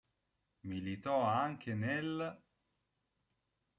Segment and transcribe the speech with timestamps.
[0.61, 2.41] Militò anche nell'.